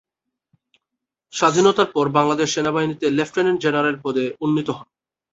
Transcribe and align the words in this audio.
স্বাধীনতার 1.33 1.89
পর 1.95 2.05
বাংলাদেশ 2.17 2.47
সেনাবাহিনীতে 2.51 3.05
লেফটেন্যান্ট 3.17 3.59
জেনারেল 3.65 3.95
পদে 4.03 4.25
উন্নীত 4.41 4.67
হন। 4.69 4.87